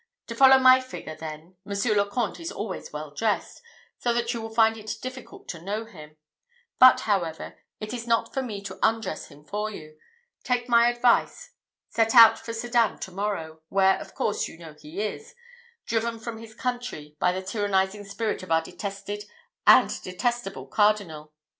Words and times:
To 0.25 0.35
follow 0.35 0.57
my 0.57 0.81
figure, 0.81 1.15
then, 1.15 1.57
Monsieur 1.63 1.93
le 1.93 2.09
Comte 2.09 2.39
is 2.39 2.51
always 2.51 2.91
well 2.91 3.11
dressed, 3.13 3.61
so 3.99 4.11
that 4.15 4.33
you 4.33 4.41
will 4.41 4.49
find 4.49 4.75
it 4.75 4.95
difficult 4.99 5.47
to 5.49 5.61
know 5.61 5.85
him; 5.85 6.17
but, 6.79 7.01
however, 7.01 7.59
it 7.79 7.93
is 7.93 8.07
not 8.07 8.33
for 8.33 8.41
me 8.41 8.63
to 8.63 8.79
undress 8.81 9.27
him 9.27 9.45
for 9.45 9.69
you. 9.69 9.99
Take 10.43 10.67
my 10.67 10.89
advice, 10.89 11.51
set 11.87 12.15
out 12.15 12.39
for 12.39 12.51
Sedan 12.51 12.97
to 12.97 13.11
morrow, 13.11 13.61
where, 13.69 13.99
of 14.01 14.15
course, 14.15 14.47
you 14.47 14.57
know 14.57 14.73
he 14.73 15.01
is 15.01 15.35
driven 15.85 16.17
from 16.17 16.39
his 16.39 16.55
country 16.55 17.15
by 17.19 17.31
the 17.31 17.43
tyrannizing 17.45 18.05
spirit 18.05 18.41
of 18.41 18.49
our 18.51 18.63
detested 18.63 19.25
and 19.67 20.01
detestable 20.01 20.65
cardinal. 20.65 21.31